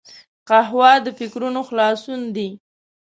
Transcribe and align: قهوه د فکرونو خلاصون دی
قهوه 0.47 0.91
د 1.05 1.07
فکرونو 1.19 1.59
خلاصون 1.69 2.21
دی 2.35 2.49